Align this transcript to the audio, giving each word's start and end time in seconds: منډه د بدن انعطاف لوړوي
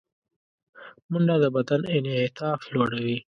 منډه 1.11 1.35
د 1.43 1.45
بدن 1.55 1.81
انعطاف 1.95 2.59
لوړوي 2.73 3.17